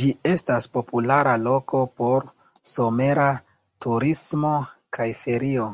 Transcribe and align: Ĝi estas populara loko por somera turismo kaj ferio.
Ĝi 0.00 0.08
estas 0.30 0.66
populara 0.78 1.36
loko 1.44 1.84
por 2.02 2.28
somera 2.72 3.30
turismo 3.88 4.54
kaj 5.00 5.10
ferio. 5.24 5.72